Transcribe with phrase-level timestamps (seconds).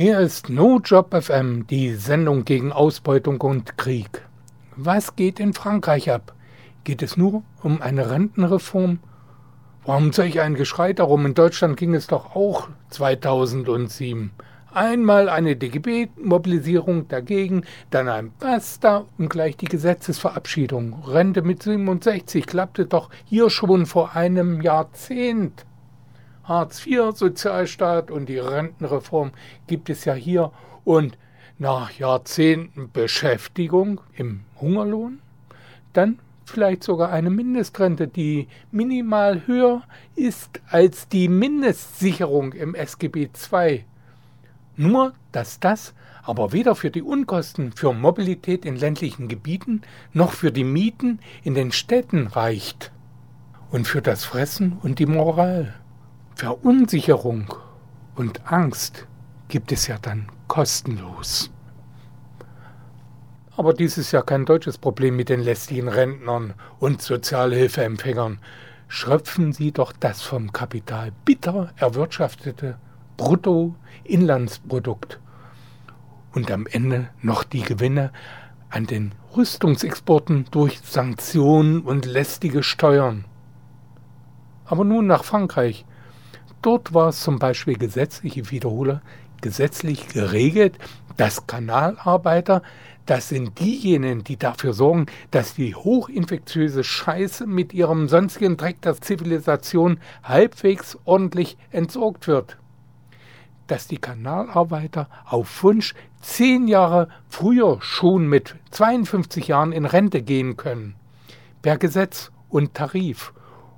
[0.00, 4.22] Hier ist No Job FM, die Sendung gegen Ausbeutung und Krieg.
[4.76, 6.36] Was geht in Frankreich ab?
[6.84, 9.00] Geht es nur um eine Rentenreform?
[9.84, 11.26] Warum solch ein Geschrei darum?
[11.26, 14.30] In Deutschland ging es doch auch 2007.
[14.72, 21.02] Einmal eine DGB-Mobilisierung dagegen, dann ein Basta und gleich die Gesetzesverabschiedung.
[21.08, 25.66] Rente mit 67 klappte doch hier schon vor einem Jahrzehnt.
[26.48, 29.32] Hartz IV, Sozialstaat und die Rentenreform
[29.66, 30.50] gibt es ja hier.
[30.84, 31.18] Und
[31.58, 35.20] nach Jahrzehnten Beschäftigung im Hungerlohn,
[35.92, 39.82] dann vielleicht sogar eine Mindestrente, die minimal höher
[40.16, 43.84] ist als die Mindestsicherung im SGB II.
[44.76, 50.52] Nur, dass das aber weder für die Unkosten für Mobilität in ländlichen Gebieten noch für
[50.52, 52.92] die Mieten in den Städten reicht.
[53.70, 55.74] Und für das Fressen und die Moral.
[56.38, 57.52] Verunsicherung
[58.14, 59.06] und Angst
[59.48, 61.50] gibt es ja dann kostenlos.
[63.56, 68.38] Aber dies ist ja kein deutsches Problem mit den lästigen Rentnern und Sozialhilfeempfängern.
[68.86, 72.78] Schröpfen Sie doch das vom Kapital bitter erwirtschaftete
[73.16, 75.18] Bruttoinlandsprodukt
[76.34, 78.12] und am Ende noch die Gewinne
[78.70, 83.24] an den Rüstungsexporten durch Sanktionen und lästige Steuern.
[84.66, 85.84] Aber nun nach Frankreich.
[86.62, 89.00] Dort war es zum Beispiel gesetzlich, ich wiederhole,
[89.40, 90.78] gesetzlich geregelt,
[91.16, 92.62] dass Kanalarbeiter,
[93.06, 99.00] das sind diejenigen, die dafür sorgen, dass die hochinfektiöse Scheiße mit ihrem sonstigen Dreck der
[99.00, 102.58] Zivilisation halbwegs ordentlich entsorgt wird.
[103.66, 110.56] Dass die Kanalarbeiter auf Wunsch zehn Jahre früher schon mit 52 Jahren in Rente gehen
[110.56, 110.94] können.
[111.62, 113.32] Per Gesetz und Tarif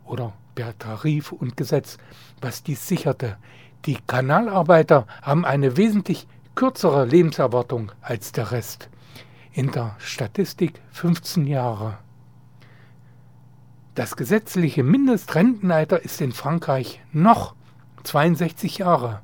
[0.05, 1.99] oder per Tarif und Gesetz
[2.41, 3.37] was dies sicherte.
[3.87, 8.91] Die Kanalarbeiter haben eine wesentlich kürzere Lebenserwartung als der Rest.
[9.53, 11.99] In der Statistik 15 Jahre.
[13.95, 17.55] Das gesetzliche Mindestrentenalter ist in Frankreich noch
[18.05, 19.21] 62 Jahre.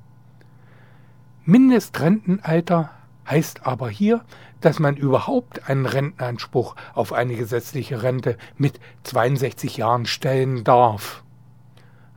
[1.44, 2.90] Mindestrentenalter
[3.28, 4.24] heißt aber hier,
[4.60, 11.22] dass man überhaupt einen Rentenanspruch auf eine gesetzliche Rente mit 62 Jahren stellen darf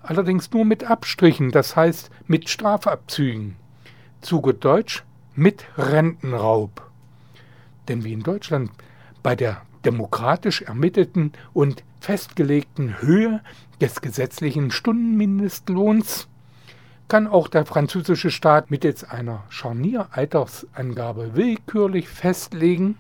[0.09, 3.55] allerdings nur mit Abstrichen, das heißt mit Strafabzügen.
[4.21, 5.03] Zu gut Deutsch
[5.35, 6.89] mit Rentenraub.
[7.87, 8.71] Denn wie in Deutschland
[9.23, 13.41] bei der demokratisch ermittelten und festgelegten Höhe
[13.79, 16.27] des gesetzlichen Stundenmindestlohns
[17.09, 22.97] kann auch der französische Staat mittels einer Scharnieraltersangabe willkürlich festlegen,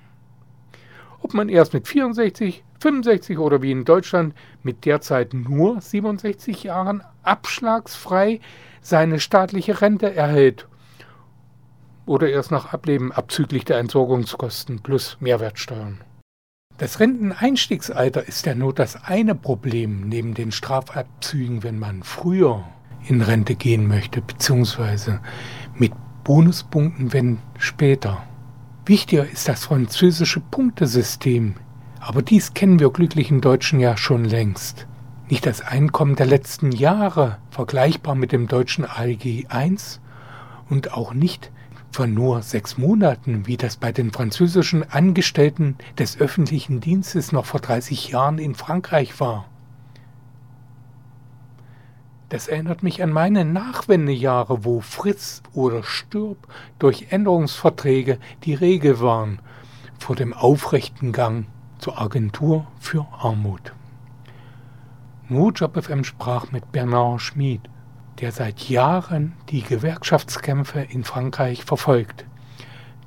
[1.21, 4.33] ob man erst mit 64, 65 oder wie in Deutschland
[4.63, 8.39] mit derzeit nur 67 Jahren abschlagsfrei
[8.81, 10.67] seine staatliche Rente erhält
[12.05, 16.01] oder erst nach Ableben abzüglich der Entsorgungskosten plus Mehrwertsteuern.
[16.77, 22.63] Das Renteneinstiegsalter ist ja nur das eine Problem neben den Strafabzügen, wenn man früher
[23.07, 25.19] in Rente gehen möchte, beziehungsweise
[25.75, 25.93] mit
[26.23, 28.23] Bonuspunkten, wenn später.
[28.85, 31.55] Wichtiger ist das französische Punktesystem,
[31.99, 34.87] aber dies kennen wir glücklichen Deutschen ja schon längst.
[35.29, 39.77] Nicht das Einkommen der letzten Jahre, vergleichbar mit dem deutschen ALG I
[40.69, 41.51] und auch nicht
[41.91, 47.59] von nur sechs Monaten, wie das bei den französischen Angestellten des öffentlichen Dienstes noch vor
[47.59, 49.45] 30 Jahren in Frankreich war.
[52.29, 56.37] Das erinnert mich an meine Nachwendejahre, wo Fritz oder Stirb
[56.77, 59.39] durch Änderungsverträge die Regel waren
[59.97, 61.47] vor dem aufrechten Gang
[61.79, 63.73] zur Agentur für Armut.
[65.27, 67.61] NoJob FM sprach mit Bernard Schmid,
[68.19, 72.25] der seit Jahren die Gewerkschaftskämpfe in Frankreich verfolgt.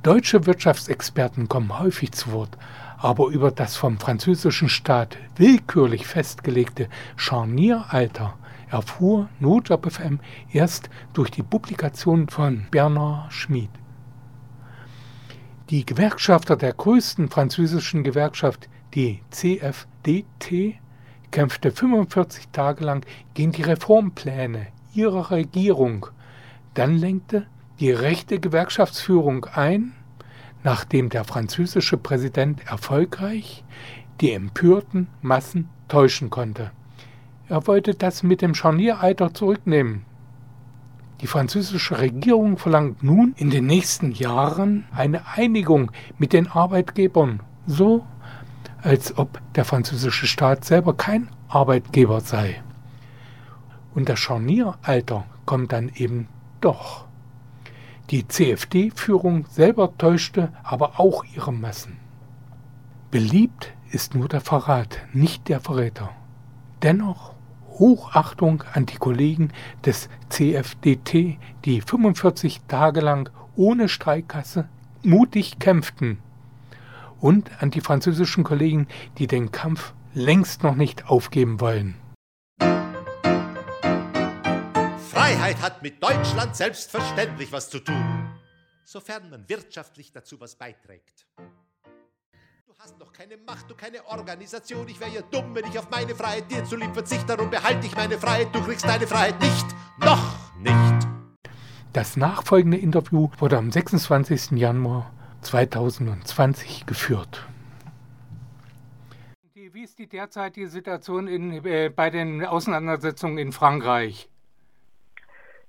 [0.02, 2.58] Deutsche Wirtschaftsexperten kommen häufig zu Wort,
[2.98, 8.34] aber über das vom französischen Staat willkürlich festgelegte Scharnieralter
[8.72, 10.18] erfuhr NoJob FM
[10.50, 13.68] erst durch die Publikation von Bernard Schmid.
[15.70, 20.78] Die Gewerkschafter der größten französischen Gewerkschaft, die CFDT,
[21.30, 26.06] kämpfte 45 Tage lang gegen die Reformpläne ihrer Regierung.
[26.74, 27.46] Dann lenkte
[27.78, 29.92] die rechte Gewerkschaftsführung ein,
[30.62, 33.64] nachdem der französische Präsident erfolgreich
[34.20, 36.70] die empörten Massen täuschen konnte.
[37.52, 40.06] Er wollte das mit dem Scharnieralter zurücknehmen.
[41.20, 48.06] Die französische Regierung verlangt nun in den nächsten Jahren eine Einigung mit den Arbeitgebern, so
[48.80, 52.62] als ob der französische Staat selber kein Arbeitgeber sei.
[53.94, 56.28] Und das Scharnieralter kommt dann eben
[56.62, 57.04] doch.
[58.08, 61.98] Die CFD-Führung selber täuschte aber auch ihre Massen.
[63.10, 66.08] Beliebt ist nur der Verrat, nicht der Verräter.
[66.82, 67.31] Dennoch
[67.78, 69.52] Hochachtung an die Kollegen
[69.84, 74.68] des CFDT, die 45 Tage lang ohne Streikkasse
[75.02, 76.18] mutig kämpften.
[77.20, 78.88] Und an die französischen Kollegen,
[79.18, 81.94] die den Kampf längst noch nicht aufgeben wollen.
[85.10, 88.30] Freiheit hat mit Deutschland selbstverständlich was zu tun,
[88.84, 91.26] sofern man wirtschaftlich dazu was beiträgt.
[92.82, 94.88] Du hast noch keine Macht, du keine Organisation.
[94.88, 97.26] Ich wäre ja dumm, wenn ich auf meine Freiheit dir zulieb verzichte.
[97.26, 98.48] Darum behalte ich meine Freiheit.
[98.52, 99.66] Du kriegst deine Freiheit nicht.
[100.00, 101.06] Noch nicht.
[101.92, 104.58] Das nachfolgende Interview wurde am 26.
[104.58, 105.12] Januar
[105.42, 107.46] 2020 geführt.
[109.54, 114.28] Wie ist die derzeitige Situation in, äh, bei den Auseinandersetzungen in Frankreich?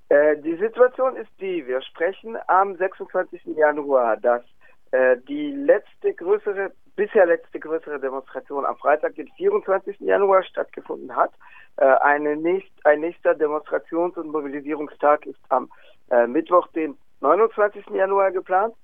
[0.10, 3.56] Äh, die Situation ist die, wir sprechen am 26.
[3.56, 4.42] Januar, dass
[4.94, 9.99] äh, die letzte größere, bisher letzte größere Demonstration am Freitag, den 24.
[9.99, 11.31] Januar, stattgefunden hat.
[11.77, 15.69] Äh, nächst, ein nächster Demonstrations- und Mobilisierungstag ist am
[16.11, 17.87] äh, Mittwoch, den 29.
[17.91, 18.75] Januar geplant.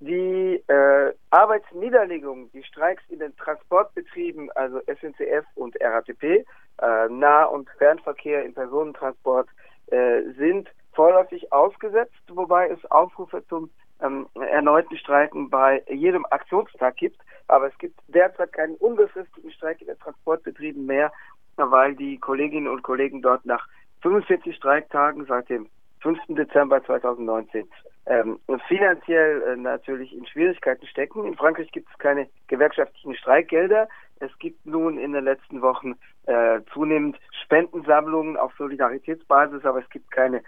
[0.00, 6.44] Die äh, Arbeitsniederlegung, die Streiks in den Transportbetrieben, also SNCF und RATP, äh,
[7.08, 9.48] Nah- und Fernverkehr im Personentransport,
[9.86, 13.70] äh, sind vorläufig ausgesetzt, wobei es Aufrufe zum
[14.02, 17.18] ähm, erneuten Streiken bei jedem Aktionstag gibt.
[17.48, 21.12] Aber es gibt derzeit keinen unbefristeten Streik in den Transportbetrieben mehr,
[21.56, 23.66] weil die Kolleginnen und Kollegen dort nach
[24.02, 25.68] 45 Streiktagen seit dem
[26.00, 26.18] 5.
[26.28, 27.68] Dezember 2019
[28.06, 28.38] ähm,
[28.68, 31.24] finanziell äh, natürlich in Schwierigkeiten stecken.
[31.24, 33.88] In Frankreich gibt es keine gewerkschaftlichen Streikgelder.
[34.20, 35.96] Es gibt nun in den letzten Wochen
[36.26, 40.42] äh, zunehmend Spendensammlungen auf Solidaritätsbasis, aber es gibt keine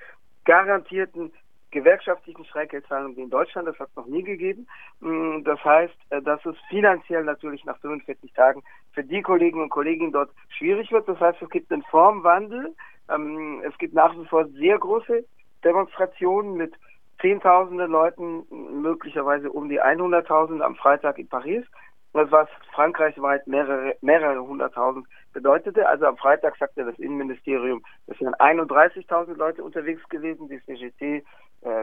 [0.45, 1.33] garantierten
[1.71, 3.69] gewerkschaftlichen Streikgeldzahlungen wie in Deutschland.
[3.69, 4.67] Das hat es noch nie gegeben.
[5.01, 8.63] Mm, das heißt, äh, dass es finanziell natürlich nach 45 Tagen
[8.93, 11.09] für die Kolleginnen und Kollegen dort schwierig wird.
[11.09, 12.75] Das heißt, es gibt einen Formwandel.
[13.11, 15.25] Ähm, es gibt nach wie vor sehr große
[15.65, 16.75] Demonstrationen mit
[17.21, 18.47] Zehntausende Leuten,
[18.81, 21.65] möglicherweise um die 100.000 am Freitag in Paris.
[22.13, 25.87] Was frankreichweit mehrere, mehrere hunderttausend bedeutete.
[25.87, 30.49] Also am Freitag sagte das Innenministerium, es wären 31.000 Leute unterwegs gewesen.
[30.49, 31.25] Die CGT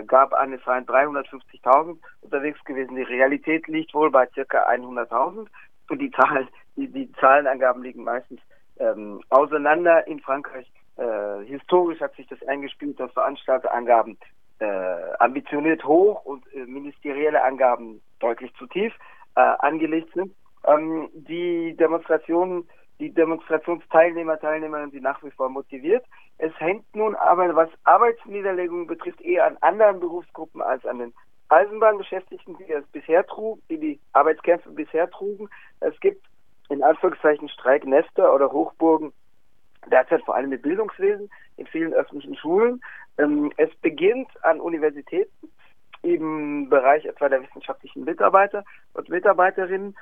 [0.07, 2.95] gab an, es seien 350.000 unterwegs gewesen.
[2.95, 5.47] Die Realität liegt wohl bei circa 100.000.
[5.89, 8.39] Und die Zahlen, die, die Zahlenangaben liegen meistens
[8.79, 10.71] ähm, auseinander in Frankreich.
[10.97, 14.17] Äh, historisch hat sich das eingespielt, dass Veranstalterangaben
[14.59, 14.65] äh,
[15.19, 18.93] ambitioniert hoch und äh, ministerielle Angaben deutlich zu tief
[19.35, 20.33] äh, angelegt sind.
[20.65, 22.67] Ähm, die Demonstrationen,
[22.99, 26.05] die Demonstrationsteilnehmer, Teilnehmerinnen sind nach wie vor motiviert.
[26.37, 31.13] Es hängt nun aber, was Arbeitsniederlegungen betrifft, eher an anderen Berufsgruppen als an den
[31.49, 35.49] Eisenbahnbeschäftigten, die es bisher trugen, die die Arbeitskämpfe bisher trugen.
[35.79, 36.25] Es gibt
[36.69, 39.13] in Anführungszeichen Streiknester oder Hochburgen
[39.91, 42.81] derzeit vor allem im Bildungswesen, in vielen öffentlichen Schulen.
[43.17, 45.51] Ähm, es beginnt an Universitäten
[46.01, 48.63] im Bereich etwa der wissenschaftlichen Mitarbeiter
[48.93, 49.95] und Mitarbeiterinnen.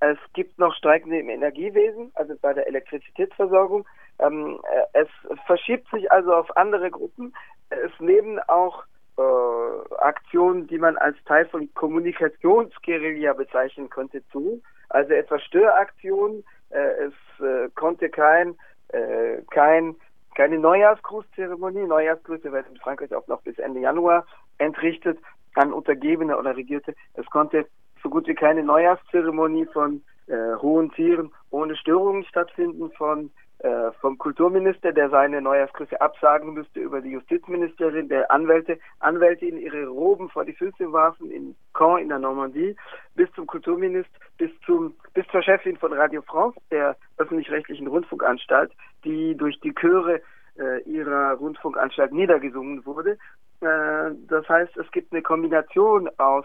[0.00, 3.86] Es gibt noch Streikende im Energiewesen, also bei der Elektrizitätsversorgung.
[4.20, 5.08] Ähm, äh, es
[5.46, 7.34] verschiebt sich also auf andere Gruppen.
[7.70, 8.84] Es nehmen auch
[9.18, 14.62] äh, Aktionen, die man als Teil von Kommunikationsguerilla bezeichnen könnte, zu.
[14.88, 16.44] Also etwa Störaktionen.
[16.70, 18.56] Äh, es äh, konnte kein,
[18.88, 19.96] äh, kein
[20.38, 21.84] keine Neujahrsgrußzeremonie.
[21.84, 24.24] Neujahrsgrüße werden in Frankreich auch noch bis Ende Januar
[24.58, 25.18] entrichtet
[25.54, 26.94] an Untergebene oder Regierte.
[27.14, 27.66] Es konnte
[28.02, 34.18] so gut wie keine Neujahrszeremonie von äh, hohen Tieren ohne Störungen stattfinden von äh, vom
[34.18, 40.28] Kulturminister, der seine Neujahrsgrüße absagen müsste über die Justizministerin, der Anwälte, Anwälte in ihre Roben
[40.28, 42.76] vor die Füße warfen in Caen in der Normandie,
[43.16, 48.70] bis zum Kulturminister, bis zum bis zur Chefin von Radio France, der öffentlich-rechtlichen Rundfunkanstalt,
[49.04, 50.20] die durch die Chöre
[50.56, 53.18] äh, ihrer Rundfunkanstalt niedergesungen wurde.
[53.60, 56.44] Äh, das heißt, es gibt eine Kombination aus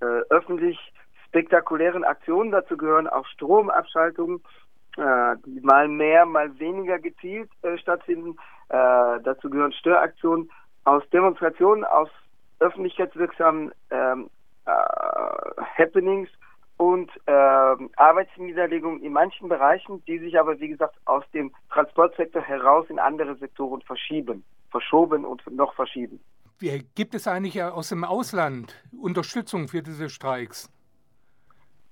[0.00, 0.78] äh, öffentlich
[1.28, 4.42] spektakulären Aktionen, dazu gehören auch Stromabschaltungen,
[4.96, 8.36] äh, die mal mehr, mal weniger gezielt äh, stattfinden.
[8.68, 10.50] Äh, dazu gehören Störaktionen
[10.84, 12.08] aus Demonstrationen, aus
[12.58, 14.30] öffentlichkeitswirksamen ähm,
[14.66, 14.70] äh,
[15.78, 16.28] Happenings
[16.76, 17.32] und äh,
[17.96, 23.36] Arbeitsniederlegungen in manchen Bereichen, die sich aber, wie gesagt, aus dem Transportsektor heraus in andere
[23.36, 26.20] Sektoren verschieben, verschoben und noch verschieben.
[26.60, 30.70] Gibt es eigentlich aus dem Ausland Unterstützung für diese Streiks?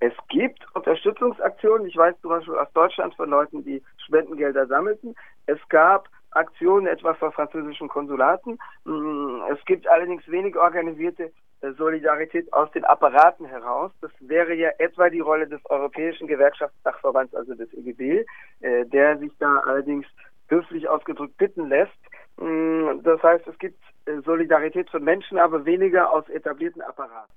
[0.00, 1.86] Es gibt Unterstützungsaktionen.
[1.86, 5.14] Ich weiß zum Beispiel aus Deutschland von Leuten, die Spendengelder sammelten.
[5.46, 8.58] Es gab Aktionen, etwa von französischen Konsulaten.
[8.84, 11.32] Mm, es gibt allerdings wenig organisierte
[11.62, 13.90] äh, Solidarität aus den Apparaten heraus.
[14.02, 18.26] Das wäre ja etwa die Rolle des Europäischen Gewerkschaftsdachverbands, also des EGB,
[18.60, 20.06] äh, der sich da allerdings
[20.48, 21.98] höflich ausgedrückt bitten lässt.
[22.36, 23.82] Mm, das heißt, es gibt
[24.24, 27.34] Solidarität von Menschen, aber weniger aus etablierten Apparaten.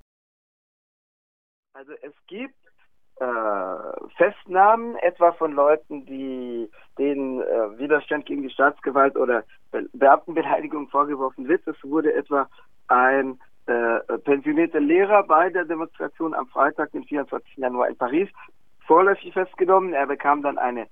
[1.74, 2.54] Also es gibt
[3.16, 10.88] äh, Festnahmen, etwa von Leuten, die denen äh, Widerstand gegen die Staatsgewalt oder Be Beamtenbeleidigung
[10.88, 11.66] vorgeworfen wird.
[11.66, 12.48] Es wurde etwa
[12.88, 17.56] ein äh, pensionierter Lehrer bei der Demonstration am Freitag, den 24.
[17.56, 18.28] Januar in Paris,
[18.86, 19.92] vorläufig festgenommen.
[19.94, 20.88] Er bekam dann eine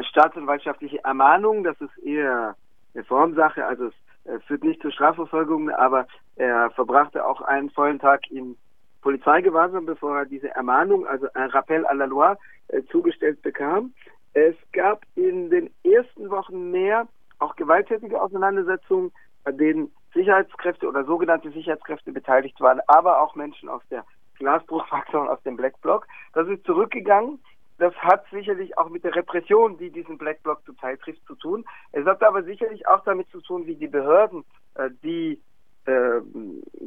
[0.00, 1.64] staatsanwaltschaftliche Ermahnung.
[1.64, 2.54] Das ist eher
[2.94, 7.98] eine Formsache, also es äh, führt nicht zur Strafverfolgung, aber er verbrachte auch einen vollen
[7.98, 8.56] Tag in
[9.02, 12.34] Polizeigewahrsam, bevor er diese Ermahnung, also ein Rappel à la Loi,
[12.68, 13.92] äh, zugestellt bekam.
[14.34, 17.06] Es gab in den ersten Wochen mehr
[17.38, 19.12] auch gewalttätige Auseinandersetzungen,
[19.44, 24.04] bei denen Sicherheitskräfte oder sogenannte Sicherheitskräfte beteiligt waren, aber auch Menschen aus der
[24.38, 26.06] Glasbruchfraktion, aus dem Black Bloc.
[26.32, 27.40] Das ist zurückgegangen.
[27.78, 31.64] Das hat sicherlich auch mit der Repression, die diesen Black Bloc zuteil trifft, zu tun.
[31.92, 35.40] Es hat aber sicherlich auch damit zu tun, wie die Behörden äh, die
[35.86, 36.20] äh,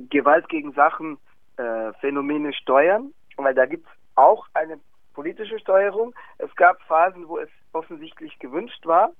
[0.10, 1.18] Gewalt gegen Sachen
[1.58, 4.80] äh, Phänomene steuern, weil da gibt es auch eine
[5.13, 6.13] politische Steuerung.
[6.38, 9.12] Es gab Phasen, wo es offensichtlich gewünscht war,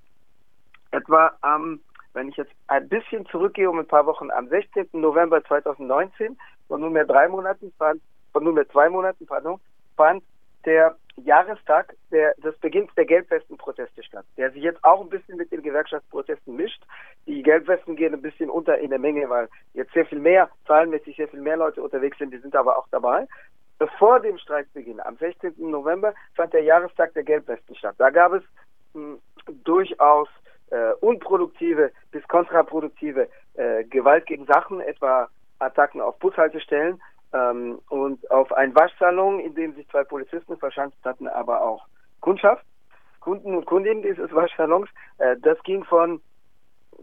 [0.92, 1.80] etwa am,
[2.14, 4.88] wenn ich jetzt ein bisschen zurückgehe, um ein paar Wochen, am 16.
[4.94, 9.60] November 2019, von nunmehr drei Monaten, fand, von nunmehr zwei Monaten, pardon,
[9.98, 10.24] fand
[10.66, 15.52] der Jahrestag der, des Beginns der Gelbwesten-Proteste statt, der sich jetzt auch ein bisschen mit
[15.52, 16.84] den Gewerkschaftsprotesten mischt.
[17.26, 21.16] Die Gelbwesten gehen ein bisschen unter in der Menge, weil jetzt sehr viel mehr, zahlenmäßig
[21.16, 23.28] sehr viel mehr Leute unterwegs sind, die sind aber auch dabei.
[23.98, 25.54] Vor dem Streikbeginn, am 16.
[25.58, 27.96] November, fand der Jahrestag der Gelbwesten statt.
[27.98, 28.44] Da gab es
[28.94, 29.18] mh,
[29.48, 30.30] hm, durchaus
[30.72, 35.30] äh, unproduktive bis kontraproduktive äh, Gewalt gegen Sachen, etwa
[35.60, 37.02] Attacken auf Bushaltestellen,
[37.36, 41.86] ähm, und auf einen Waschsalon, in dem sich zwei Polizisten verschanzt hatten, aber auch
[42.22, 42.66] Kundschaft,
[43.20, 44.90] Kunden und Kundinnen dieses Waschsalons.
[45.18, 46.22] Äh, das ging von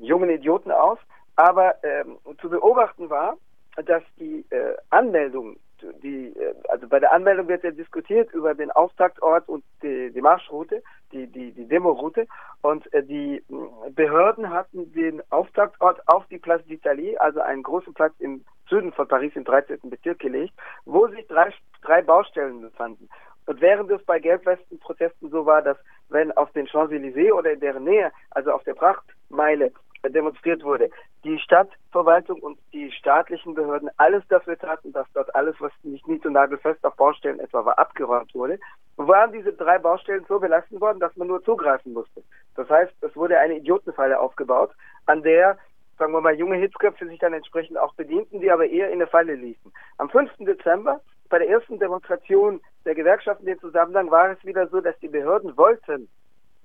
[0.01, 0.99] jungen Idioten aus,
[1.37, 3.37] aber ähm, zu beobachten war,
[3.85, 5.57] dass die äh, Anmeldung,
[6.03, 10.21] die, äh, also bei der Anmeldung wird ja diskutiert über den Auftaktort und die, die
[10.21, 12.27] Marschroute, die, die, die Demoroute
[12.63, 17.93] und äh, die äh, Behörden hatten den Auftaktort auf die Place d'Italie, also einen großen
[17.95, 19.79] Platz im Süden von Paris im 13.
[19.85, 20.55] Bezirk gelegt,
[20.85, 21.53] wo sich drei,
[21.83, 23.09] drei Baustellen befanden.
[23.47, 25.77] Und während es bei Gelbwesten-Protesten so war, dass
[26.09, 29.73] wenn auf den Champs-Élysées oder in deren Nähe, also auf der Prachtmeile,
[30.09, 30.91] demonstriert wurde,
[31.25, 36.27] die Stadtverwaltung und die staatlichen Behörden alles dafür taten, dass dort alles, was nicht nied-
[36.27, 38.59] und nagelfest auf Baustellen etwa war, abgeräumt wurde,
[38.97, 42.23] waren diese drei Baustellen so belastet worden, dass man nur zugreifen musste.
[42.57, 44.73] Das heißt, es wurde eine Idiotenfalle aufgebaut,
[45.07, 45.57] an der
[45.99, 49.09] sagen wir mal, junge Hitzköpfe sich dann entsprechend auch bedienten, die aber eher in der
[49.09, 49.73] Falle liefen.
[49.99, 50.31] Am 5.
[50.41, 54.99] Dezember, bei der ersten Demonstration der Gewerkschaften in dem Zusammenhang, war es wieder so, dass
[55.01, 56.09] die Behörden wollten,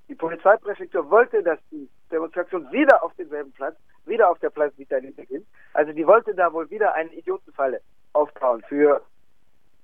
[0.09, 5.13] die Polizeipräfektur wollte, dass die Demonstration wieder auf demselben Platz, wieder auf der Platz d'Italie
[5.15, 5.45] beginnt.
[5.73, 7.81] Also die wollte da wohl wieder eine Idiotenfalle
[8.13, 9.01] aufbauen für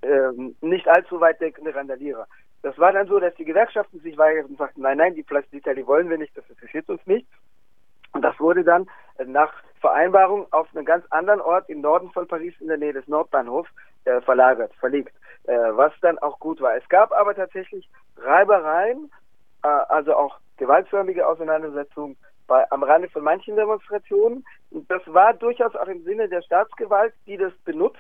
[0.02, 2.28] ähm, nicht allzu weit denkende Randalierer.
[2.62, 5.46] Das war dann so, dass die Gewerkschaften sich weigerten und sagten, nein, nein, die Platz
[5.52, 7.28] d'Italie wollen wir nicht, das interessiert uns nicht.
[8.14, 9.52] Und das wurde dann äh, nach
[9.82, 13.70] Vereinbarung auf einen ganz anderen Ort im Norden von Paris in der Nähe des Nordbahnhofs
[14.06, 16.76] äh, verlagert, verlegt, äh, was dann auch gut war.
[16.76, 19.12] Es gab aber tatsächlich Reibereien,
[19.64, 22.16] äh, also auch gewaltförmige Auseinandersetzungen
[22.48, 24.46] bei, am Rande von manchen Demonstrationen.
[24.72, 28.00] Und das war durchaus auch im Sinne der Staatsgewalt, die das benutzt,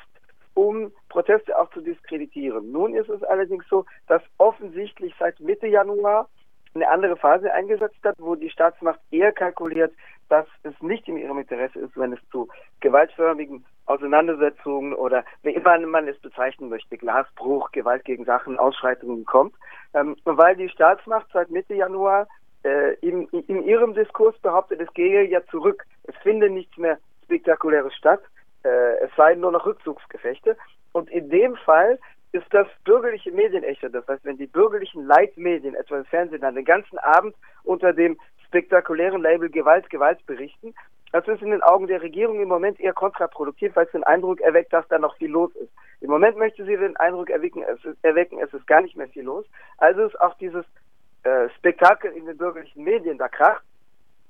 [0.53, 2.71] um Proteste auch zu diskreditieren.
[2.71, 6.29] Nun ist es allerdings so, dass offensichtlich seit Mitte Januar
[6.75, 9.93] eine andere Phase eingesetzt hat, wo die Staatsmacht eher kalkuliert,
[10.29, 12.47] dass es nicht in ihrem Interesse ist, wenn es zu
[12.79, 19.53] gewaltförmigen Auseinandersetzungen oder wie immer man es bezeichnen möchte, Glasbruch, Gewalt gegen Sachen, Ausschreitungen kommt,
[19.93, 22.27] ähm, weil die Staatsmacht seit Mitte Januar
[22.63, 27.93] äh, in, in ihrem Diskurs behauptet, es gehe ja zurück, es finde nichts mehr Spektakuläres
[27.93, 28.21] statt,
[28.63, 30.57] äh, es seien nur noch Rückzugsgefechte.
[30.93, 31.99] Und in dem Fall
[32.33, 33.87] ist das bürgerliche Medienecho.
[33.89, 38.19] Das heißt, wenn die bürgerlichen Leitmedien, etwa das Fernsehen, dann den ganzen Abend unter dem
[38.47, 40.73] spektakulären Label Gewalt, Gewalt berichten,
[41.11, 44.41] das ist in den Augen der Regierung im Moment eher kontraproduktiv, weil es den Eindruck
[44.41, 45.71] erweckt, dass da noch viel los ist.
[46.01, 49.07] Im Moment möchte sie den Eindruck erwecken, es ist, erwecken, es ist gar nicht mehr
[49.07, 49.45] viel los.
[49.77, 50.65] Also ist auch dieses
[51.21, 53.63] äh, Spektakel in den bürgerlichen Medien, da kracht,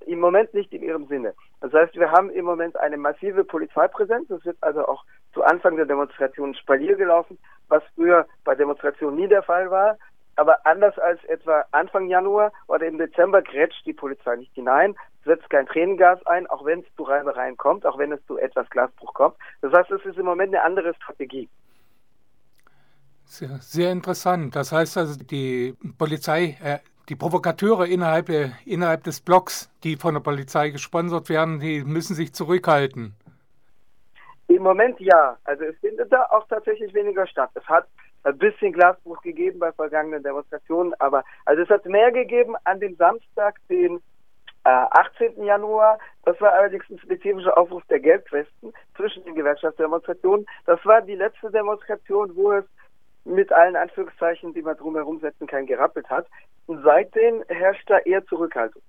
[0.07, 1.33] im Moment nicht in ihrem Sinne.
[1.61, 4.29] Das heißt, wir haben im Moment eine massive Polizeipräsenz.
[4.29, 7.37] Es wird also auch zu Anfang der Demonstration Spalier gelaufen,
[7.69, 9.97] was früher bei Demonstrationen nie der Fall war.
[10.35, 14.95] Aber anders als etwa Anfang Januar oder im Dezember grätscht die Polizei nicht hinein.
[15.25, 18.69] setzt kein Tränengas ein, auch wenn es zu Reibereien kommt, auch wenn es zu etwas
[18.69, 19.35] Glasbruch kommt.
[19.61, 21.47] Das heißt, es ist im Moment eine andere Strategie.
[23.25, 24.55] Sehr, sehr interessant.
[24.55, 26.79] Das heißt also, die Polizei, äh,
[27.09, 32.15] die Provokateure innerhalb, äh, innerhalb des Blocks, die von der Polizei gesponsert werden, die müssen
[32.15, 33.15] sich zurückhalten.
[34.47, 35.37] Im Moment ja.
[35.43, 37.49] Also es findet da auch tatsächlich weniger statt.
[37.55, 37.87] Es hat
[38.23, 42.95] ein bisschen Glasbruch gegeben bei vergangenen Demonstrationen, aber also es hat mehr gegeben an dem
[42.95, 43.97] Samstag, den
[44.63, 45.43] äh, 18.
[45.43, 45.99] Januar.
[46.23, 50.45] Das war allerdings ein spezifischer Aufruf der Gelbwesten zwischen den Gewerkschaftsdemonstrationen.
[50.65, 52.65] Das war die letzte Demonstration, wo es
[53.25, 56.27] mit allen Anführungszeichen, die man drumherum setzen kann, gerappelt hat.
[56.65, 58.81] Und seitdem herrscht da eher Zurückhaltung.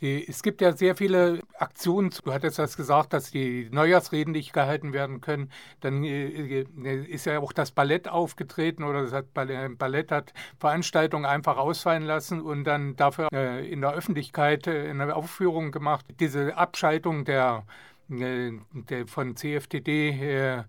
[0.00, 2.10] Es gibt ja sehr viele Aktionen.
[2.24, 5.50] Du hattest das gesagt, dass die Neujahrsreden nicht gehalten werden können.
[5.80, 11.56] Dann äh, äh, ist ja auch das Ballett aufgetreten oder das Ballett hat Veranstaltungen einfach
[11.56, 16.04] ausfallen lassen und dann dafür äh, in der Öffentlichkeit eine Aufführung gemacht.
[16.20, 17.64] Diese Abschaltung der,
[18.08, 20.64] der von CFDD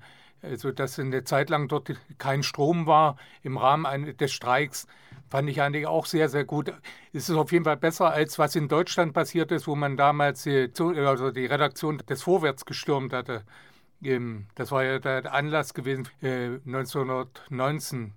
[0.45, 4.87] also dass eine Zeit lang dort kein Strom war im Rahmen des Streiks,
[5.29, 6.71] fand ich eigentlich auch sehr, sehr gut.
[7.13, 10.43] Es ist auf jeden Fall besser, als was in Deutschland passiert ist, wo man damals
[10.43, 13.43] die, also die Redaktion des Vorwärts gestürmt hatte.
[14.03, 18.13] Ähm, das war ja der Anlass gewesen 1919.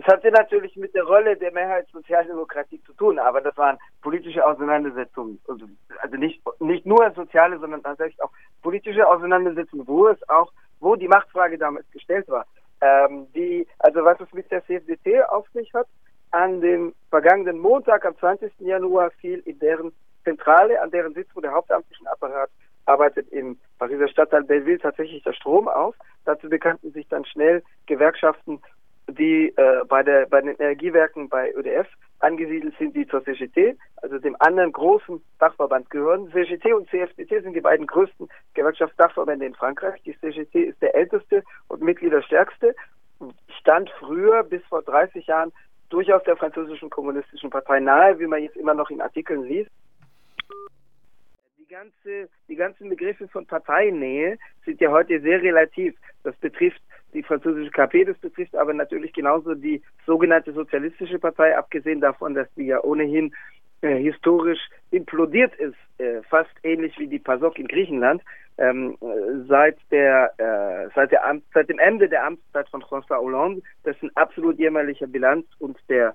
[0.00, 5.38] Das hatte natürlich mit der Rolle der Mehrheitssozialdemokratie zu tun, aber das waren politische Auseinandersetzungen.
[5.46, 5.66] Also,
[6.00, 8.30] also nicht, nicht nur soziale, sondern tatsächlich auch
[8.62, 12.46] politische Auseinandersetzungen, wo es auch wo die Machtfrage damals gestellt war.
[12.80, 15.86] Ähm, die, also was es mit der CFDT auf sich hat,
[16.30, 18.52] an dem vergangenen Montag, am 20.
[18.60, 19.92] Januar, fiel in deren
[20.24, 22.48] Zentrale, an deren Sitz, wo der hauptamtlichen Apparat
[22.86, 25.94] arbeitet, im Pariser Stadtteil Belleville tatsächlich der Strom auf.
[26.24, 28.62] Dazu bekannten sich dann schnell Gewerkschaften
[29.10, 31.86] die äh, bei, der, bei den Energiewerken bei ÖDF
[32.20, 36.30] angesiedelt sind, die zur CGT, also dem anderen großen Dachverband gehören.
[36.32, 40.02] CGT und CFDT sind die beiden größten Gewerkschaftsdachverbände in Frankreich.
[40.02, 42.74] Die CGT ist der älteste und Mitgliederstärkste,
[43.58, 45.52] stand früher bis vor 30 Jahren
[45.88, 49.70] durchaus der französischen kommunistischen Partei nahe, wie man jetzt immer noch in Artikeln liest.
[51.58, 55.94] Die, ganze, die ganzen Begriffe von Parteinähe sind ja heute sehr relativ.
[56.22, 56.80] Das betrifft
[57.12, 62.52] die französische KP, das betrifft aber natürlich genauso die sogenannte Sozialistische Partei, abgesehen davon, dass
[62.54, 63.32] die ja ohnehin
[63.82, 68.22] äh, historisch implodiert ist, äh, fast ähnlich wie die PASOK in Griechenland,
[68.58, 68.98] ähm,
[69.48, 74.10] seit der äh, seit der Amt, seit dem Ende der Amtszeit von François Hollande, dessen
[74.16, 76.14] absolut jämmerlicher Bilanz und der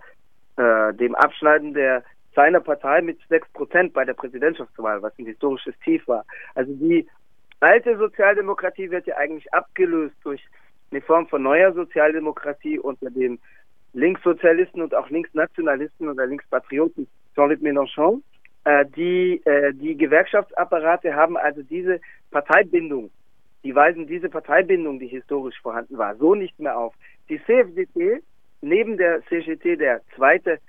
[0.58, 2.03] äh, dem Abschneiden der
[2.36, 6.25] seiner Partei mit sechs Prozent bei der Präsidentschaftswahl, was ein historisches Tief war.
[6.53, 7.08] Also die
[7.62, 10.45] alte Sozialdemokratie wird ja eigentlich abgelöst durch
[10.91, 13.39] eine Form von neuer Sozialdemokratie unter den
[13.93, 18.21] Linkssozialisten und auch Linksnationalisten oder Linkspatrioten Jean-Luc Mélenchon.
[18.65, 23.12] Äh, die, äh, die Gewerkschaftsapparate haben also diese Parteibindung,
[23.63, 26.93] die weisen diese Parteibindung, die historisch vorhanden war, so nicht mehr auf.
[27.30, 28.21] Die CFDT,
[28.62, 30.60] neben der CGT der zweite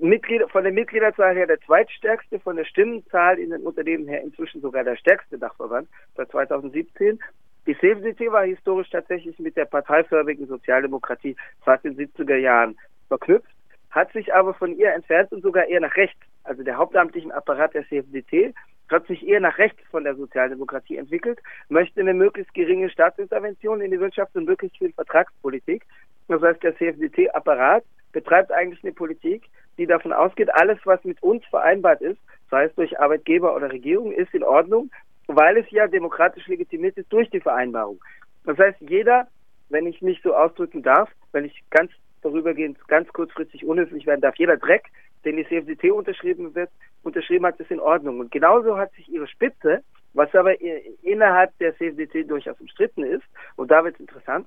[0.00, 4.60] Mitglieder, von der Mitgliederzahl her der zweitstärkste, von der Stimmenzahl in den Unternehmen her inzwischen
[4.60, 7.18] sogar der stärkste Dachverband seit 2017
[7.66, 11.36] die CFDT war historisch tatsächlich mit der parteiförmigen Sozialdemokratie
[11.82, 12.76] in den 70er Jahren
[13.08, 13.50] verknüpft,
[13.90, 16.20] hat sich aber von ihr entfernt und sogar eher nach rechts.
[16.42, 18.54] Also der hauptamtlichen Apparat der CFDT
[18.90, 23.90] hat sich eher nach rechts von der Sozialdemokratie entwickelt, möchte eine möglichst geringe Staatsintervention in
[23.90, 25.84] die Wirtschaft und möglichst viel Vertragspolitik.
[26.28, 29.44] Das heißt, der CFDT-Apparat betreibt eigentlich eine Politik,
[29.78, 34.12] die davon ausgeht, alles, was mit uns vereinbart ist, sei es durch Arbeitgeber oder Regierung,
[34.12, 34.90] ist in Ordnung
[35.26, 38.02] weil es ja demokratisch legitimiert ist durch die Vereinbarung.
[38.44, 39.26] Das heißt, jeder,
[39.68, 41.90] wenn ich mich so ausdrücken darf, wenn ich ganz
[42.22, 44.84] darübergehend ganz kurzfristig unhöflich werden darf, jeder Dreck,
[45.24, 46.70] den die CFDT unterschrieben wird,
[47.02, 48.20] unterschrieben hat, ist in Ordnung.
[48.20, 49.82] Und genauso hat sich ihre Spitze,
[50.12, 50.60] was aber
[51.02, 53.24] innerhalb der CFDT durchaus umstritten ist,
[53.56, 54.46] und da wird es interessant,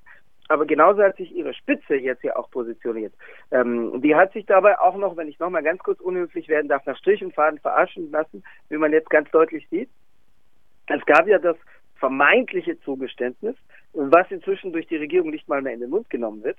[0.50, 3.13] aber genauso hat sich ihre Spitze jetzt ja auch positioniert.
[3.52, 6.86] Ähm, die hat sich dabei auch noch, wenn ich nochmal ganz kurz unhöflich werden darf,
[6.86, 9.90] nach Strich und Faden verarschen lassen, wie man jetzt ganz deutlich sieht.
[10.88, 11.58] Es gab ja das
[11.95, 13.56] vermeintliche Zugeständnis,
[13.93, 16.58] was inzwischen durch die Regierung nicht mal mehr in den Mund genommen wird.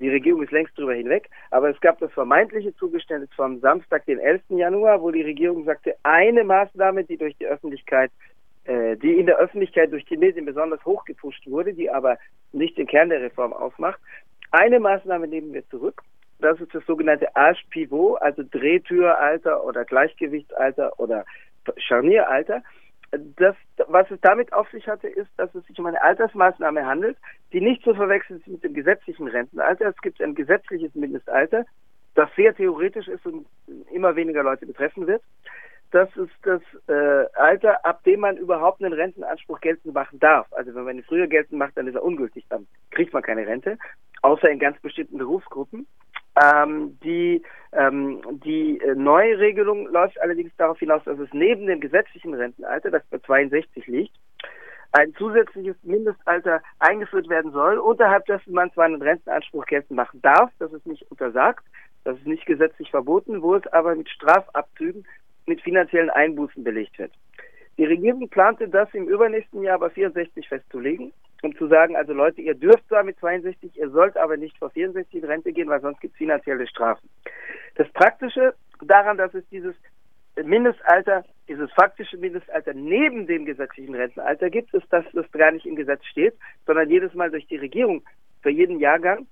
[0.00, 4.18] Die Regierung ist längst drüber hinweg, aber es gab das vermeintliche Zugeständnis vom Samstag, den
[4.18, 4.42] 11.
[4.48, 8.10] Januar, wo die Regierung sagte, eine Maßnahme, die durch die Öffentlichkeit,
[8.64, 12.18] äh, die in der Öffentlichkeit durch die Medien besonders hochgepusht wurde, die aber
[12.52, 14.00] nicht den Kern der Reform ausmacht,
[14.50, 16.02] eine Maßnahme nehmen wir zurück.
[16.40, 21.24] Das ist das sogenannte Age Pivot, also Drehtüralter oder Gleichgewichtsalter oder
[21.76, 22.62] Scharnieralter
[23.36, 23.54] das,
[23.88, 27.18] was es damit auf sich hatte, ist, dass es sich um eine Altersmaßnahme handelt,
[27.52, 29.88] die nicht zu verwechseln ist mit dem gesetzlichen Rentenalter.
[29.88, 31.64] Es gibt ein gesetzliches Mindestalter,
[32.14, 33.46] das sehr theoretisch ist und
[33.92, 35.22] immer weniger Leute betreffen wird.
[35.90, 40.50] das ist das äh, Alter, ab dem man überhaupt einen Rentenanspruch geltend machen darf.
[40.52, 43.46] Also wenn man ihn früher geltend macht, dann ist er ungültig, dann kriegt man keine
[43.46, 43.76] Rente,
[44.22, 45.86] außer in ganz bestimmten Berufsgruppen.
[46.40, 47.42] Ähm, die
[47.72, 52.90] ähm, die äh, neue Regelung läuft allerdings darauf hinaus, dass es neben dem gesetzlichen Rentenalter,
[52.90, 54.14] das bei 62 liegt,
[54.92, 60.50] ein zusätzliches Mindestalter eingeführt werden soll, unterhalb dessen man zwar einen Rentenanspruch geltend machen darf,
[60.58, 61.64] das ist nicht untersagt,
[62.04, 65.06] das ist nicht gesetzlich verboten, wo es aber mit Strafabzügen
[65.46, 67.12] mit finanziellen Einbußen belegt wird.
[67.78, 71.12] Die Regierung plante das im übernächsten Jahr bei 64 festzulegen,
[71.42, 74.70] um zu sagen, also Leute, ihr dürft zwar mit 62, ihr sollt aber nicht vor
[74.70, 77.08] 64 in Rente gehen, weil sonst gibt es finanzielle Strafen.
[77.74, 79.74] Das Praktische daran, dass es dieses
[80.42, 85.76] Mindestalter, dieses faktische Mindestalter neben dem gesetzlichen Rentenalter gibt, ist, dass das gar nicht im
[85.76, 86.34] Gesetz steht,
[86.66, 88.02] sondern jedes Mal durch die Regierung
[88.40, 89.26] für jeden Jahrgang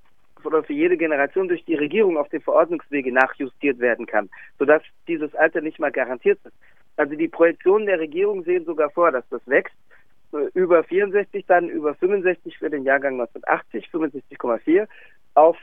[0.45, 5.35] oder für jede Generation durch die Regierung auf dem Verordnungswege nachjustiert werden kann, sodass dieses
[5.35, 6.55] Alter nicht mal garantiert ist.
[6.97, 9.75] Also die Projektionen der Regierung sehen sogar vor, dass das wächst.
[10.55, 14.87] Über 64, dann über 65 für den Jahrgang 1980, 65,4,
[15.35, 15.57] auf,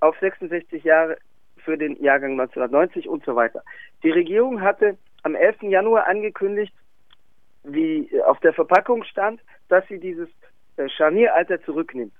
[0.00, 1.18] auf 66 Jahre
[1.58, 3.62] für den Jahrgang 1990 und so weiter.
[4.02, 5.62] Die Regierung hatte am 11.
[5.62, 6.74] Januar angekündigt,
[7.64, 10.28] wie auf der Verpackung stand, dass sie dieses
[10.76, 12.12] äh, Scharnieralter zurücknimmt.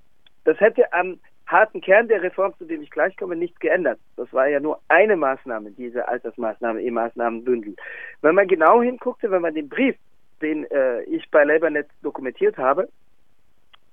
[0.43, 3.99] Das hätte am harten Kern der Reform, zu dem ich gleich komme, nichts geändert.
[4.15, 7.75] Das war ja nur eine Maßnahme, diese Altersmaßnahme im Maßnahmenbündel.
[8.21, 9.95] Wenn man genau hinguckte, wenn man den Brief,
[10.41, 12.89] den äh, ich bei LabourNet dokumentiert habe,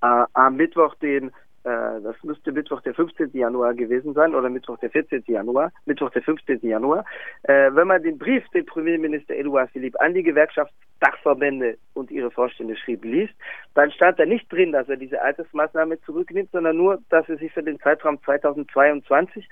[0.03, 1.33] äh, am Mittwoch, den
[1.65, 3.31] äh, das müsste Mittwoch der 15.
[3.35, 5.23] Januar gewesen sein oder Mittwoch der 14.
[5.29, 6.59] Januar, Mittwoch der 15.
[6.63, 7.05] Januar.
[7.45, 12.77] Äh, wenn man den Brief, den Premierminister Edouard Philippe an die Gewerkschaftsdachverbände und ihre Vorstände
[12.77, 13.35] schrieb, liest,
[13.75, 17.49] dann stand da nicht drin, dass er diese Altersmaßnahme zurücknimmt, sondern nur, dass er sie
[17.49, 19.49] für den Zeitraum 2022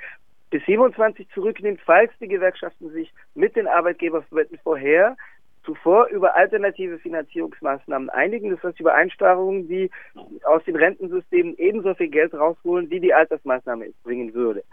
[0.51, 5.17] bis 27 zurücknimmt, falls die Gewerkschaften sich mit den Arbeitgeberverbänden vorher
[5.65, 8.51] zuvor über alternative Finanzierungsmaßnahmen einigen.
[8.51, 9.91] Das heißt über Einsparungen, die
[10.45, 14.65] aus den Rentensystemen ebenso viel Geld rausholen, wie die Altersmaßnahme bringen würde.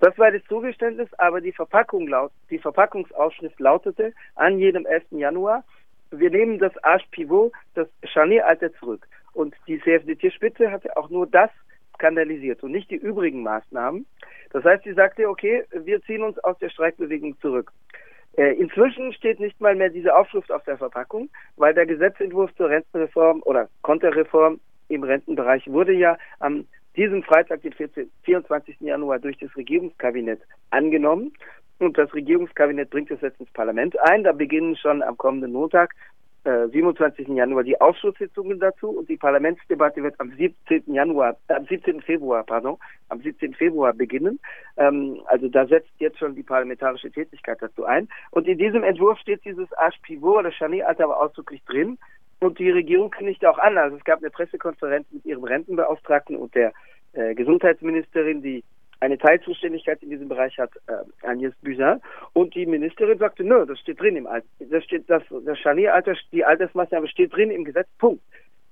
[0.00, 5.04] Das war das Zugeständnis, aber die Verpackung laut, die Verpackungsausschrift lautete an jedem 11.
[5.10, 5.64] Januar,
[6.10, 9.06] wir nehmen das Arsch Pivot, das Scharnieralter zurück.
[9.32, 11.50] Und die CFDT-Spitze hatte auch nur das
[11.94, 14.06] skandalisiert und nicht die übrigen Maßnahmen.
[14.52, 17.70] Das heißt, sie sagte, okay, wir ziehen uns aus der Streikbewegung zurück.
[18.36, 22.68] Äh, inzwischen steht nicht mal mehr diese Aufschrift auf der Verpackung, weil der Gesetzentwurf zur
[22.68, 26.66] Rentenreform oder Konterreform im Rentenbereich wurde ja am
[26.96, 28.80] diesem Freitag, den 14, 24.
[28.80, 30.40] Januar, durch das Regierungskabinett
[30.70, 31.32] angenommen.
[31.78, 34.24] Und das Regierungskabinett bringt es jetzt ins Parlament ein.
[34.24, 35.94] Da beginnen schon am kommenden Montag
[36.44, 37.28] 27.
[37.28, 40.94] Äh, Januar die Ausschusssitzungen dazu und die Parlamentsdebatte wird am 17.
[40.94, 42.00] Januar, äh, am 17.
[42.00, 43.54] Februar, pardon, am 17.
[43.54, 44.40] Februar beginnen.
[44.76, 48.08] Ähm, also da setzt jetzt schon die parlamentarische Tätigkeit dazu ein.
[48.30, 51.98] Und in diesem Entwurf steht dieses Arsch Pivot oder Charnieralter aber ausdrücklich drin.
[52.40, 53.76] Und die Regierung kündigt auch an.
[53.76, 56.72] Also es gab eine Pressekonferenz mit ihrem Rentenbeauftragten und der
[57.12, 58.64] äh, Gesundheitsministerin, die
[59.00, 62.00] eine Teilzuständigkeit in diesem Bereich hat äh, Agnès Buzyn.
[62.34, 64.46] Und die Ministerin sagte, nö, das steht drin im Alter.
[64.58, 67.88] Das steht, das, das Scharnieralter, die Altersmaßnahme steht drin im Gesetz.
[67.98, 68.22] Punkt.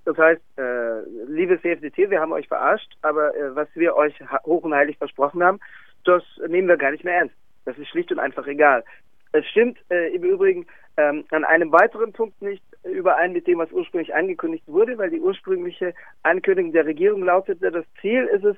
[0.05, 4.15] Das heißt, äh, liebe CFDT, wir haben euch verarscht, aber äh, was wir euch
[4.45, 5.61] hoch und heilig versprochen haben,
[6.05, 7.35] das nehmen wir gar nicht mehr ernst.
[7.65, 8.85] Das ist schlicht und einfach egal.
[9.33, 13.71] Es stimmt äh, im Übrigen ähm, an einem weiteren Punkt nicht überein mit dem, was
[13.73, 18.57] ursprünglich angekündigt wurde, weil die ursprüngliche Ankündigung der Regierung lautete, das Ziel ist es,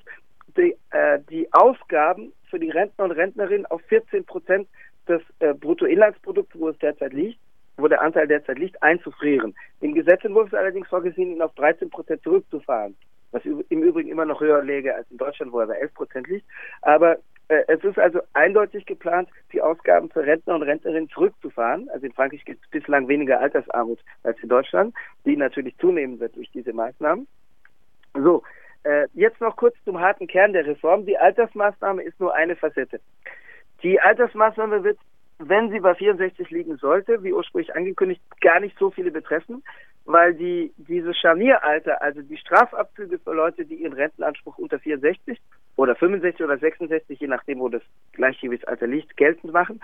[0.56, 4.68] die, äh, die Ausgaben für die Rentner und Rentnerinnen auf 14 Prozent
[5.08, 7.38] des äh, Bruttoinlandsprodukts, wo es derzeit liegt,
[7.76, 9.54] wo der Anteil derzeit liegt, einzufrieren.
[9.80, 12.96] Im Gesetzentwurf ist allerdings vorgesehen, ihn auf 13 Prozent zurückzufahren,
[13.32, 16.28] was im Übrigen immer noch höher läge als in Deutschland, wo er bei 11 Prozent
[16.28, 16.46] liegt.
[16.82, 21.88] Aber äh, es ist also eindeutig geplant, die Ausgaben für Rentner und Rentnerinnen zurückzufahren.
[21.90, 26.36] Also in Frankreich gibt es bislang weniger Altersarmut als in Deutschland, die natürlich zunehmen wird
[26.36, 27.26] durch diese Maßnahmen.
[28.14, 28.42] So,
[28.84, 31.06] äh, jetzt noch kurz zum harten Kern der Reform.
[31.06, 33.00] Die Altersmaßnahme ist nur eine Facette.
[33.82, 34.98] Die Altersmaßnahme wird,
[35.38, 39.62] wenn sie bei 64 liegen sollte, wie ursprünglich angekündigt, gar nicht so viele betreffen,
[40.04, 45.40] weil die, dieses Scharnieralter, also die Strafabzüge für Leute, die ihren Rentenanspruch unter 64
[45.76, 49.80] oder 65 oder 66, je nachdem, wo das Gleichgewichtsalter liegt, geltend machen,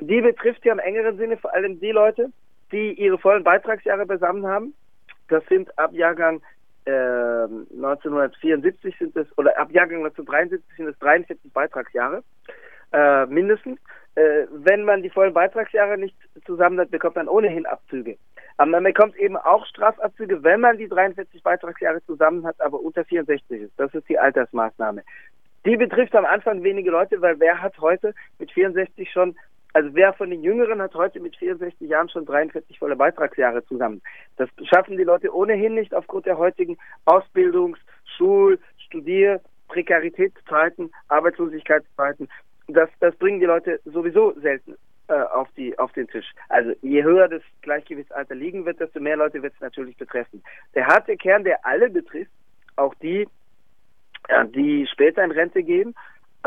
[0.00, 2.30] die betrifft ja im engeren Sinne vor allem die Leute,
[2.72, 4.74] die ihre vollen Beitragsjahre beisammen haben.
[5.28, 6.42] Das sind ab Jahrgang
[6.86, 12.22] 1974 ähm, sind es, oder ab Jahrgang 1973 sind es 43 Beitragsjahre,
[12.92, 13.78] äh, mindestens.
[14.14, 18.16] Äh, wenn man die vollen Beitragsjahre nicht zusammen hat, bekommt man ohnehin Abzüge.
[18.56, 23.04] Aber man bekommt eben auch Strafabzüge, wenn man die 43 Beitragsjahre zusammen hat, aber unter
[23.04, 23.72] 64 ist.
[23.78, 25.02] Das ist die Altersmaßnahme.
[25.66, 29.36] Die betrifft am Anfang wenige Leute, weil wer hat heute mit 64 schon
[29.76, 34.00] Also wer von den Jüngeren hat heute mit 64 Jahren schon 43 volle Beitragsjahre zusammen?
[34.38, 37.78] Das schaffen die Leute ohnehin nicht aufgrund der heutigen Ausbildungs-,
[38.16, 42.26] Schul-, Studier-, Prekaritätszeiten, Arbeitslosigkeitszeiten.
[42.68, 44.76] Das, das bringen die Leute sowieso selten
[45.08, 46.32] äh, auf, die, auf den Tisch.
[46.48, 50.42] Also je höher das Gleichgewichtsalter liegen wird, desto mehr Leute wird es natürlich betreffen.
[50.74, 52.32] Der harte Kern, der alle betrifft,
[52.76, 53.28] auch die,
[54.54, 55.94] die später in Rente gehen,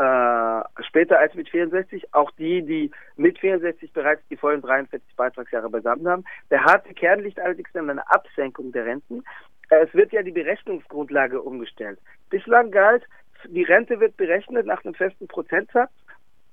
[0.00, 5.68] äh, später als mit 64, auch die, die mit 64 bereits die vollen 43 Beitragsjahre
[5.68, 6.24] beisammen haben.
[6.50, 9.22] Der harte Kern liegt allerdings in einer Absenkung der Renten.
[9.68, 11.98] Äh, es wird ja die Berechnungsgrundlage umgestellt.
[12.30, 13.04] Bislang galt,
[13.48, 15.90] die Rente wird berechnet nach einem festen Prozentsatz.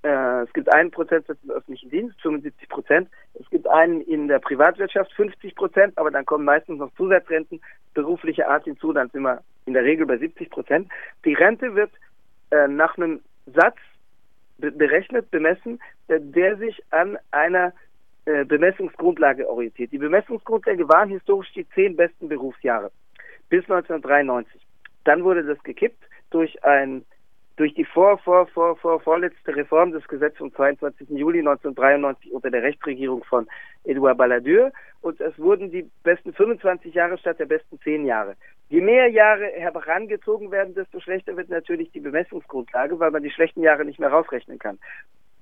[0.04, 3.10] Äh, es gibt einen Prozentsatz im öffentlichen Dienst, 75 Prozent.
[3.40, 7.62] Es gibt einen in der Privatwirtschaft, 50 Prozent, aber dann kommen meistens noch Zusatzrenten
[7.94, 10.90] beruflicher Art hinzu, dann sind wir in der Regel bei 70 Prozent.
[11.24, 11.92] Die Rente wird
[12.52, 13.22] äh, nach einem
[13.54, 13.78] Satz
[14.58, 17.74] berechnet, bemessen, der, sich an einer
[18.26, 19.92] äh, Bemessungsgrundlage orientiert.
[19.92, 22.92] Die Bemessungsgrundlage waren historisch die zehn besten Berufsjahre
[23.50, 24.62] bis 1993.
[25.04, 27.06] Dann wurde das gekippt durch ein
[27.58, 31.10] durch die vor, vor, vor, vor, vorletzte Reform des Gesetzes vom 22.
[31.10, 33.48] Juli 1993 unter der Rechtsregierung von
[33.84, 38.36] Edouard Balladur und es wurden die besten 25 Jahre statt der besten 10 Jahre.
[38.70, 43.62] Je mehr Jahre herangezogen werden, desto schlechter wird natürlich die Bemessungsgrundlage, weil man die schlechten
[43.62, 44.78] Jahre nicht mehr rausrechnen kann.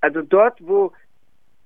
[0.01, 0.93] Also dort, wo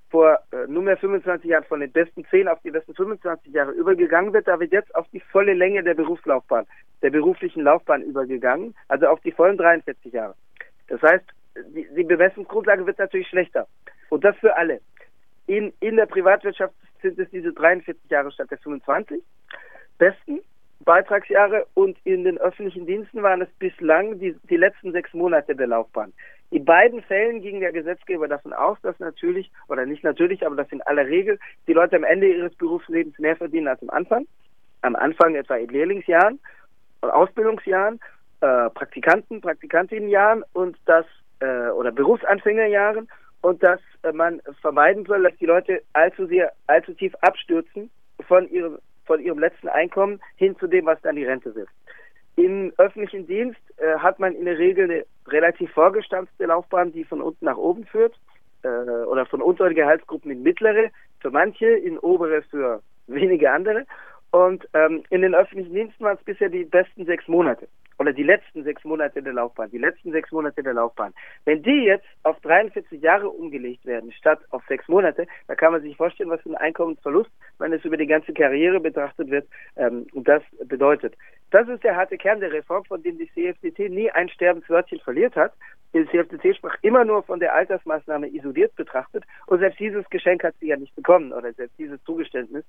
[0.09, 4.33] vor äh, nunmehr 25 Jahren von den besten 10 auf die besten 25 Jahre übergegangen
[4.33, 6.65] wird, da wird jetzt auf die volle Länge der Berufslaufbahn,
[7.01, 10.35] der beruflichen Laufbahn übergegangen, also auf die vollen 43 Jahre.
[10.87, 11.25] Das heißt,
[11.75, 13.67] die, die Bemessungsgrundlage wird natürlich schlechter.
[14.09, 14.81] Und das für alle.
[15.45, 19.21] In, in der Privatwirtschaft sind es diese 43 Jahre statt der 25
[19.97, 20.39] besten
[20.85, 25.67] Beitragsjahre und in den öffentlichen Diensten waren es bislang die, die letzten sechs Monate der
[25.67, 26.13] Laufbahn.
[26.51, 30.71] In beiden Fällen ging der Gesetzgeber davon aus, dass natürlich, oder nicht natürlich, aber dass
[30.71, 31.37] in aller Regel
[31.67, 34.25] die Leute am Ende ihres Berufslebens mehr verdienen als am Anfang.
[34.81, 36.39] Am Anfang etwa in Lehrlingsjahren,
[37.01, 37.99] Ausbildungsjahren,
[38.41, 41.05] äh, Praktikanten, Praktikantinnenjahren und das,
[41.39, 43.07] äh, oder Berufsanfängerjahren
[43.41, 47.91] und dass äh, man vermeiden soll, dass die Leute allzu sehr, allzu tief abstürzen
[48.27, 51.67] von ihrem, von ihrem letzten Einkommen hin zu dem, was dann die Rente wird.
[52.35, 57.19] Im öffentlichen Dienst äh, hat man in der Regel eine relativ vorgestanzte Laufbahn, die von
[57.19, 58.13] unten nach oben führt
[58.61, 60.91] äh, oder von unteren Gehaltsgruppen in mittlere
[61.21, 63.87] für manche, in obere für wenige andere.
[64.29, 67.67] Und ähm, in den öffentlichen Diensten waren es bisher die besten sechs Monate
[67.99, 71.13] oder die letzten sechs Monate der Laufbahn, die letzten sechs Monate der Laufbahn.
[71.43, 75.81] Wenn die jetzt auf 43 Jahre umgelegt werden, statt auf sechs Monate, da kann man
[75.81, 80.07] sich vorstellen, was für ein Einkommensverlust, wenn es über die ganze Karriere betrachtet wird, ähm,
[80.13, 81.15] das bedeutet.
[81.51, 85.35] Das ist der harte Kern der Reform, von dem die CFDT nie ein Sterbenswörtchen verliert
[85.35, 85.53] hat.
[85.93, 90.55] Die CFDT sprach immer nur von der Altersmaßnahme isoliert betrachtet und selbst dieses Geschenk hat
[90.61, 92.63] sie ja nicht bekommen oder selbst dieses Zugeständnis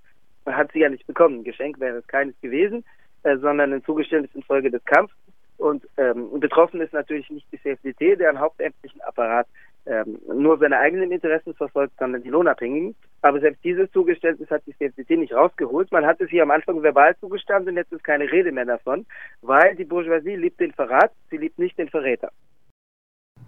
[0.47, 1.45] hat sie ja nicht bekommen.
[1.45, 2.83] Geschenk wäre es keines gewesen.
[3.23, 5.17] Äh, sondern ein Zugeständnis infolge des Kampfes.
[5.59, 9.47] Und ähm, betroffen ist natürlich nicht die CFDT, deren hauptamtlichen Apparat
[9.85, 12.95] ähm, nur seine eigenen Interessen verfolgt, sondern die Lohnabhängigen.
[13.21, 15.93] Aber selbst dieses Zugeständnis hat die CFDT nicht rausgeholt.
[15.93, 19.05] Man hat es hier am Anfang verbal zugestanden und jetzt ist keine Rede mehr davon,
[19.43, 22.31] weil die Bourgeoisie liebt den Verrat, sie liebt nicht den Verräter.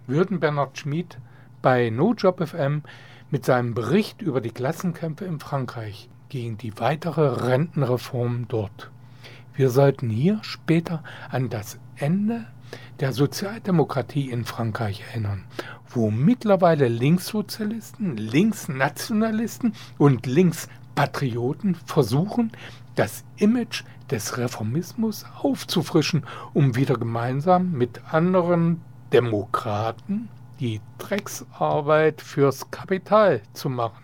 [0.05, 1.17] Würden Bernhard Schmid
[1.63, 2.83] bei NoJob FM
[3.31, 8.91] mit seinem Bericht über die Klassenkämpfe in Frankreich gegen die weitere Rentenreform dort
[9.55, 12.45] wir sollten hier später an das Ende
[12.99, 15.43] der Sozialdemokratie in Frankreich erinnern,
[15.89, 22.51] wo mittlerweile Linkssozialisten, Linksnationalisten und Linkspatrioten versuchen,
[22.95, 33.41] das Image des Reformismus aufzufrischen, um wieder gemeinsam mit anderen Demokraten die Drecksarbeit fürs Kapital
[33.53, 34.02] zu machen.